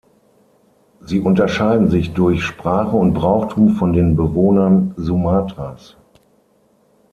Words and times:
Sie 1.01 1.19
unterscheiden 1.19 1.87
sich 1.91 2.13
durch 2.13 2.43
Sprache 2.43 2.95
und 2.95 3.13
Brauchtum 3.13 3.75
von 3.75 3.93
den 3.93 4.15
Bewohnern 4.15 4.95
Sumatras. 4.97 5.95